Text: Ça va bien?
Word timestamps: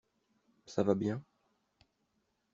Ça 0.65 0.81
va 0.81 0.95
bien? 0.95 1.21